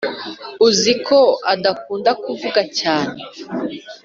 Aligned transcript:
uziko 0.67 1.17
adakunda 1.53 2.11
kuvuga 2.23 2.61
cyane 2.79 3.19